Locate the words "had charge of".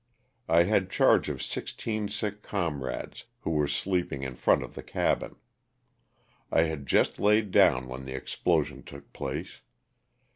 0.63-1.43